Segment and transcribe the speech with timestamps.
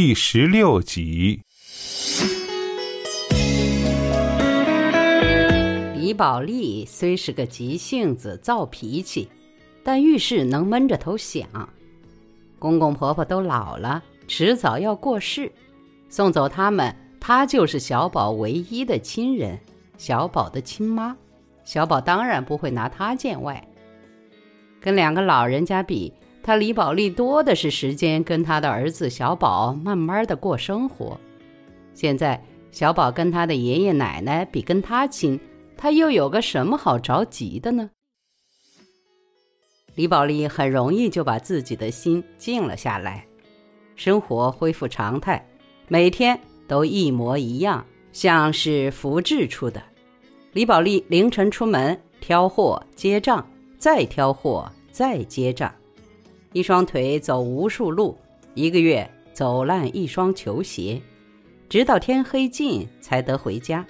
[0.00, 1.40] 第十六集。
[5.96, 9.28] 李宝莉虽是个急性子、躁脾气，
[9.82, 11.48] 但遇事能闷着头想。
[12.60, 15.50] 公公婆婆都老了，迟早要过世，
[16.08, 19.58] 送走他们，她就是小宝唯一的亲人，
[19.96, 21.16] 小宝的亲妈。
[21.64, 23.66] 小宝当然不会拿她见外。
[24.80, 26.14] 跟两个老人家比，
[26.48, 31.20] 他李宝莉多的是时间跟他的儿子小宝慢慢的过生活。
[31.92, 35.38] 现在小宝跟他的爷爷奶奶比跟他亲，
[35.76, 37.90] 他又有个什么好着急的呢？
[39.94, 43.26] 李宝莉很容易就把自己的心静了下来，
[43.94, 45.46] 生活恢复常态，
[45.86, 49.82] 每天都一模一样，像是复制出的。
[50.54, 53.46] 李宝莉凌晨出门挑货结账。
[53.76, 55.72] 再挑货，再结账，
[56.52, 58.16] 一双腿走无数路，
[58.54, 61.00] 一个月走烂一双球鞋，
[61.68, 63.84] 直到天黑尽才得回家。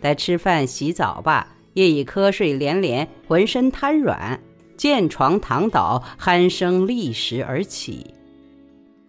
[0.00, 4.38] 待吃饭洗澡吧，夜已瞌睡连连，浑身瘫软，
[4.76, 8.14] 见床躺倒，鼾声立时而起。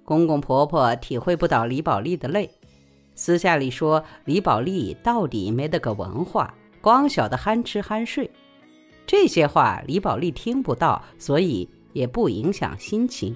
[0.04, 2.50] 公公婆婆体会不到李宝莉的累，
[3.14, 8.30] 私下里说李宝莉到底没得个文化，光晓得憨吃憨睡。
[9.06, 13.34] 这些话李宝莉听不到，所以也不影响心情。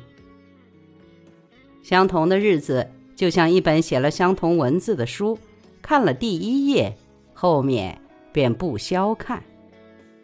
[1.81, 5.39] 相同的日子，就像一本写了相同文字的书，
[5.81, 6.93] 看了第一页，
[7.33, 7.99] 后面
[8.33, 9.41] 便不消看，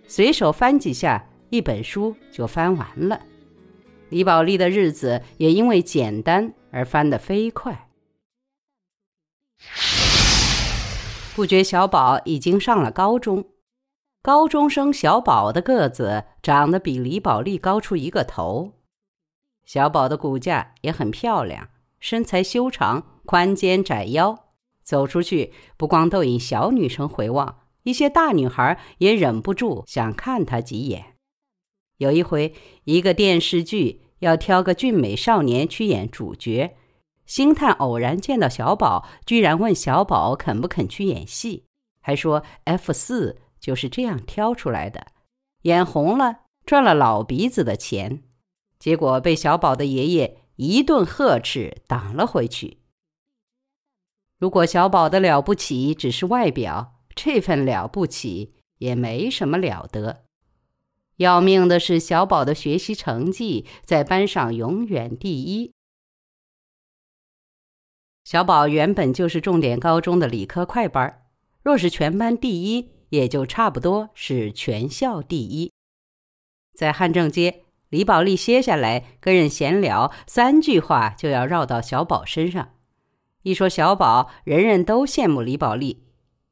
[0.05, 3.19] 随手翻几下，一本书就翻完了。
[4.09, 7.87] 李宝莉的日子也因为简单而翻得飞快。
[11.33, 13.45] 不觉小宝已经上了高中。
[14.25, 18.71] 高中生小宝的个子长得比李宝莉高出一个头，
[19.65, 24.35] 小宝的骨架也很漂亮，身材修长，宽肩窄腰，
[24.81, 31.17] 走出去不光逗引小女生回望，一些大女孩也忍不住想看他几眼。
[31.97, 32.55] 有一回，
[32.85, 36.75] 一个电视剧要挑个俊美少年去演主角，
[37.27, 41.65] 星探偶然见到小宝，居然问小宝肯不肯去演戏，
[42.01, 43.43] 还说 F 四。
[43.65, 45.07] 就是这样挑出来的，
[45.63, 48.21] 眼红了，赚了老鼻子的钱，
[48.77, 52.77] 结果被小宝的爷爷一顿呵斥，挡了回去。
[54.37, 60.25] 如果小宝的了不起只是外表，这份了不起也没什么了得。
[61.15, 65.73] 要命的是，小宝的学习成绩在班上永远第一。
[68.23, 71.25] 小宝原本就是重点高中的理科快班，
[71.63, 72.91] 若是全班第一。
[73.15, 75.71] 也就差不多是全校第一。
[76.73, 82.69] 在汉正街，李宝莉歇下来跟人闲聊，三句话就要绕到小宝身上。
[83.43, 86.03] 一说小宝，人人都羡慕李宝莉，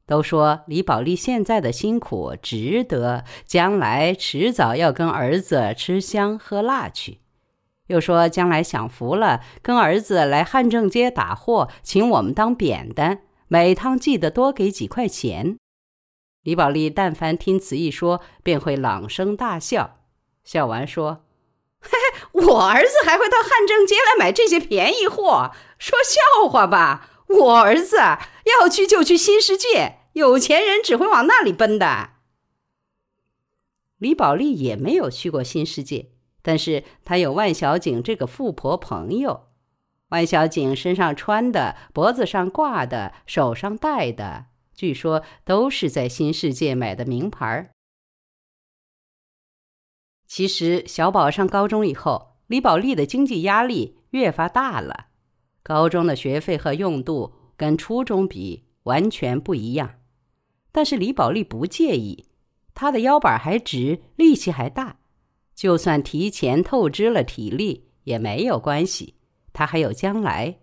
[0.06, 7.18] 都说李宝莉现在的辛苦值得，将来迟早要跟儿子吃香喝辣去。
[7.88, 15.58] 又说将来享福了，跟儿子来汉正街打货，请我们当扁担，每趟记得多给几块钱。
[16.44, 19.98] 李宝莉但凡听此一说，便会朗声大笑。
[20.44, 21.24] 笑完说
[21.80, 25.50] ：“嘿嘿，我儿子还会到汉正街来买这些便宜货？
[25.78, 27.10] 说笑话吧！
[27.26, 27.96] 我儿子
[28.58, 32.10] 要去就去新世界，有钱人只会往那里奔的。”
[33.96, 36.10] 李宝莉也没有去过新世界，
[36.42, 39.46] 但是她有万小景这个富婆朋友。
[40.10, 44.46] 万小景身上穿的、脖子上挂的、手上戴的。
[44.74, 47.70] 据说都是在新世界买的名牌儿。
[50.26, 55.06] 其实小宝上高中以后，李宝莉的经济压力越发大了。
[55.62, 60.00] 高中的学费和用度跟初中比完全不一样，
[60.72, 62.26] 但是李宝莉不介意，
[62.74, 64.98] 她的腰板还直，力气还大，
[65.54, 69.14] 就算提前透支了体力也没有关系，
[69.52, 70.58] 她还有将来。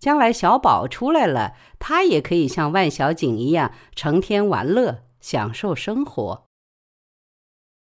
[0.00, 6.46] 将来小宝出来了，他也可以像万小景一样成天玩乐，享受生活。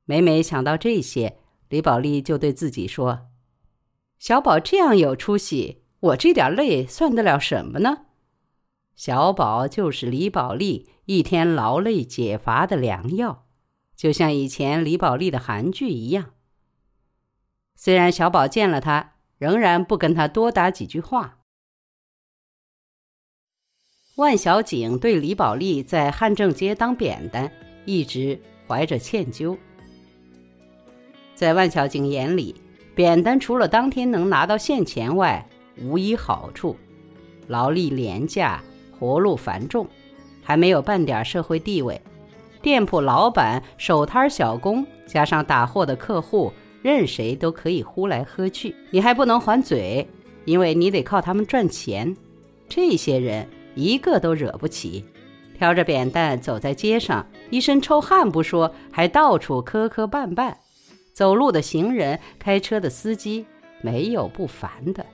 [0.05, 1.39] 每每想到这些，
[1.69, 3.29] 李宝莉就对自己说
[4.19, 8.07] ：“小宝这样有出息，我这点累算得了什么呢？”
[8.97, 13.47] 小宝就是李宝莉一天劳累解乏的良药，
[13.95, 16.33] 就像以前李宝莉的韩剧一样。
[17.77, 21.38] 虽然小宝见了他，仍然不跟他多打几句话。
[24.19, 27.49] 万小景对李宝莉在汉正街当扁担
[27.85, 28.37] 一直
[28.67, 29.57] 怀着歉疚。
[31.37, 32.53] 在万小景眼里，
[32.97, 35.49] 扁担除了当天能拿到现钱外，
[35.81, 36.77] 无一好处，
[37.47, 38.61] 劳力廉价，
[38.99, 39.87] 活路繁重，
[40.43, 42.01] 还没有半点社会地位。
[42.61, 50.05] 店铺老板、手摊小工，加上打货的客户，任谁都可以呼来喝去，你还不能还嘴，
[50.45, 52.17] 因为你得靠他们赚钱。
[52.69, 53.49] 这些人
[53.79, 55.05] 一个都惹不起，
[55.57, 60.53] 挑着扁担走在街上，一身臭汗不说，还到处磕磕绊绊。
[61.13, 63.47] 走路的行人，开车的司机，
[63.81, 65.07] 没有不烦的。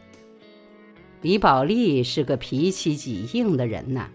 [1.20, 4.08] 李宝莉是个脾气极硬的人呐。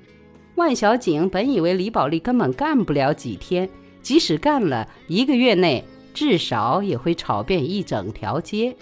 [0.56, 3.70] 万小景本以为李宝莉根本干不了几天，
[4.02, 8.76] 即使干了一个月内，至少也会吵遍一整条街。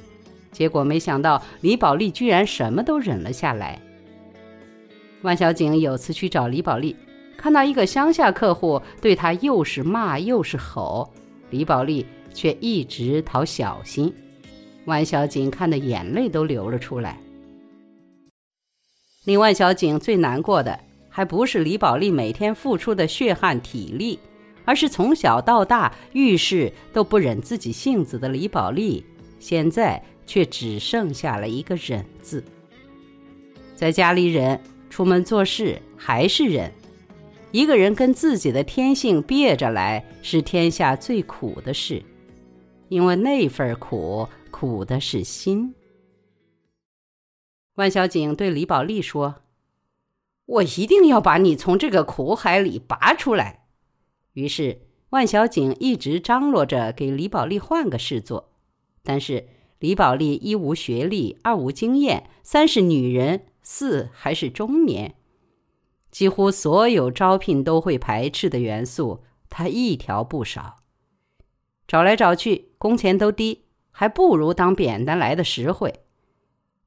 [0.53, 3.81] 结果没想到李宝莉居然什么都忍了下来。
[5.23, 6.95] 万小景有次去找李宝莉，
[7.35, 11.11] 看到一个乡下客户对他又是骂又是吼，
[11.49, 14.13] 李宝莉却一直讨小心。
[14.85, 17.19] 万小景看得眼泪都流了出来。
[19.25, 20.79] 令万小景最难过的，
[21.09, 24.17] 还不是李宝莉每天付出的血汗体力，
[24.63, 29.03] 而是从小到大遇事都不忍自己性子的李宝莉，
[29.39, 32.41] 现在却只剩下了一个忍字。
[33.75, 34.57] 在家里忍，
[34.89, 36.71] 出门做事还是忍。
[37.51, 42.03] 一个人跟自己的天性憋着来，是天下最苦的事，
[42.89, 45.73] 因为那份苦，苦的是心。
[47.75, 49.35] 万小景对李宝莉说
[50.45, 53.67] ：“我一定要把你从这个苦海里拔出来。”
[54.33, 54.81] 于是，
[55.11, 58.51] 万小景一直张罗着给李宝莉换个事做。
[59.03, 59.47] 但是，
[59.79, 65.15] 李宝莉一无学历，二无经验，三是女人，四还是中年，
[66.09, 70.77] 几乎所有招聘都会排斥的元素，他一条不少。
[71.85, 76.05] 找来找去，工钱都低，还不如当扁担来的实惠。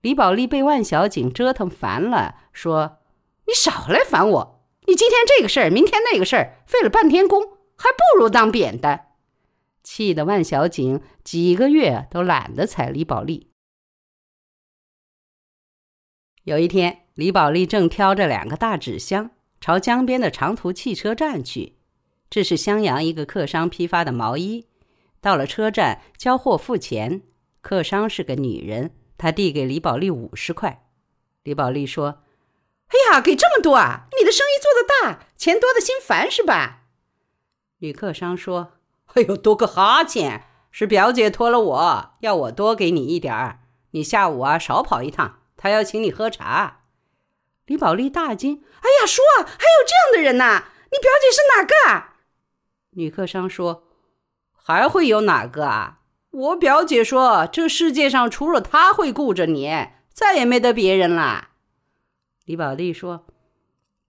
[0.00, 3.00] 李宝莉被万小景折腾烦了，说
[3.46, 4.64] ：“你少来烦我！
[4.86, 7.42] 你今天这个事儿，明天那个事儿，费了半天工，
[7.76, 9.08] 还不如当扁担。”
[9.84, 13.49] 气得万小景几个月都懒得睬李宝莉。
[16.44, 21.74] 有一天，李宝莉正挑着两个大纸箱朝江边的长途汽车站去。
[22.30, 24.66] 这是襄阳一个客商批发的毛衣。
[25.20, 27.20] 到了车站，交货付钱，
[27.60, 28.92] 客商是个女人。
[29.18, 30.86] 她递给李宝莉五十块，
[31.42, 32.22] 李宝莉说
[32.88, 34.06] ：“哎呀，给这么多啊！
[34.18, 36.84] 你的生意做得大，钱多的心烦是吧？”
[37.80, 38.78] 女客商说
[39.12, 43.60] ：“哎呦，多个哈欠，是表姐托了我，要我多给你一点儿。
[43.90, 46.84] 你下午啊少跑一趟，他要请你喝茶。”
[47.66, 50.64] 李宝莉大惊：“哎呀，叔，还有这样的人呐？
[50.90, 52.16] 你表姐是哪个？”啊？”
[52.96, 53.84] 女客商说
[54.50, 55.98] ：“还会有哪个啊？”
[56.32, 61.50] 我表姐说：“这世界上除了她会顾着你，再也没得别人了。”
[62.46, 63.26] 李宝莉说：“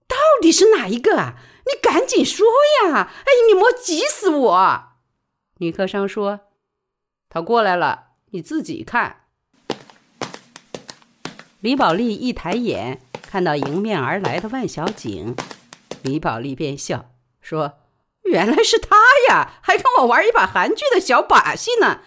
[0.08, 1.34] 到底是哪一个啊？
[1.66, 2.46] 你赶紧说
[2.84, 3.10] 呀！
[3.24, 4.84] 哎，你莫急死我。”
[5.58, 6.40] 女客商说
[7.30, 9.21] ：“他过来了，你自己看。”
[11.62, 15.36] 李宝莉一抬眼，看到迎面而来的万小景，
[16.02, 17.78] 李宝莉便笑说。
[18.24, 18.96] 原来是他
[19.28, 22.00] 呀，还跟我玩一把韩剧的小把戏呢。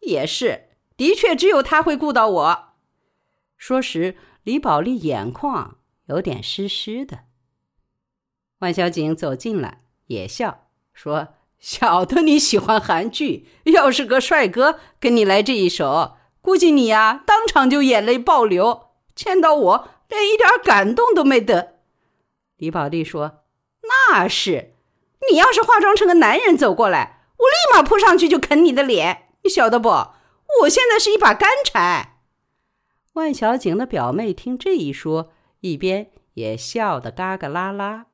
[0.00, 2.68] 也是，的确只有他会顾到我。
[3.58, 5.76] 说时，李宝莉眼眶
[6.06, 7.24] 有点湿湿的。
[8.60, 18.83] 万小景走近来，也笑说：“晓得你喜欢韩剧，要是个帅哥跟你来这一手，估计你呀当场就眼泪爆流，
[19.14, 21.78] 见到我连一点感动都没得。”
[22.56, 23.44] 李宝莉说
[24.10, 24.72] ：“那是。”
[25.30, 29.88] 你要是化妆成个男人走过来，我立马扑上去就啃你的脸，你晓得不？
[29.88, 32.18] 我现在是一把干柴。
[33.14, 38.06] 万小景的表妹听这一说，一边也笑得嘎嘎啦啦。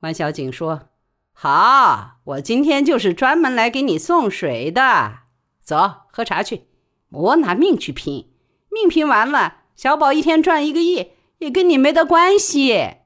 [0.00, 0.90] 万小景说
[1.34, 5.22] ：“好，我今天就是专门来给你送水的。
[5.60, 6.68] 走，喝茶去。
[7.10, 8.32] 我拿命去拼，
[8.80, 12.96] 命拼完了，小宝一天赚一个亿，也跟你没得关系。”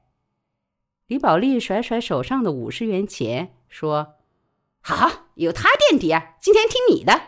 [1.07, 4.15] 李宝莉甩甩手上的五十元钱，说
[4.81, 7.21] ：“好，有他垫底啊，今天听你的。”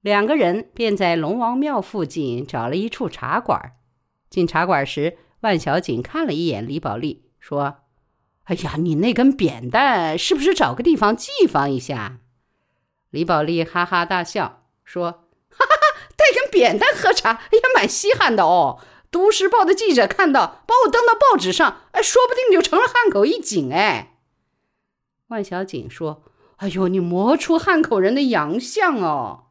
[0.00, 3.76] 两个人便在龙王庙附近找了一处茶馆。
[4.30, 7.82] 进茶馆时，万小景看了一眼李宝莉，说
[8.44, 12.20] ：“哎呀，你那根扁担是不是找个地方寄放一下？”
[13.10, 15.24] 李宝莉哈哈大笑，说：“，
[16.50, 18.80] 扁担喝茶，也蛮稀罕的哦。”
[19.10, 24.18] 都市报的记者看到，把我登到报纸上，哎，说不定就成了汉口一景哎。
[25.28, 26.22] 万小景说
[26.58, 29.46] ：“哎呦，你磨出汉口人的洋相哦。”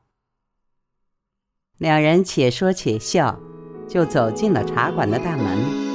[1.78, 3.40] 两人且说且笑，
[3.88, 5.89] 就走进了茶馆的大门。